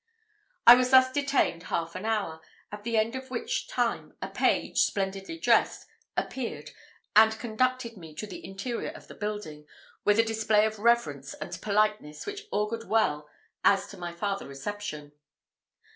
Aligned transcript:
I 0.65 0.73
was 0.73 0.89
thus 0.89 1.11
detained 1.11 1.61
half 1.69 1.93
an 1.93 2.05
hour, 2.05 2.41
at 2.71 2.83
the 2.83 2.97
end 2.97 3.15
of 3.15 3.29
which 3.29 3.67
time 3.67 4.17
a 4.19 4.29
page, 4.29 4.79
splendidly 4.79 5.37
dressed, 5.37 5.85
appeared, 6.17 6.71
and 7.15 7.37
conducted 7.37 7.97
me 7.97 8.15
to 8.15 8.25
the 8.25 8.43
interior 8.43 8.89
of 8.89 9.07
the 9.07 9.13
building, 9.13 9.67
with 10.03 10.17
a 10.17 10.23
display 10.23 10.65
of 10.65 10.79
reverence 10.79 11.35
and 11.35 11.61
politeness 11.61 12.25
which 12.25 12.47
augured 12.51 12.89
well 12.89 13.29
as 13.63 13.85
to 13.89 13.97
my 13.99 14.11
farther 14.11 14.47
reception. 14.47 15.11